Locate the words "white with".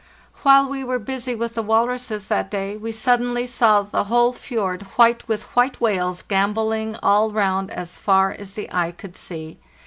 4.97-5.43